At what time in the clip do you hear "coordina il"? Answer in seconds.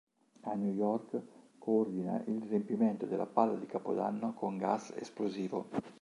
1.59-2.41